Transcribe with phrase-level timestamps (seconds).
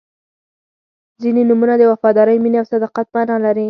[1.21, 3.59] •ځینې نومونه د وفادارۍ، مینې او صداقت معنا لري.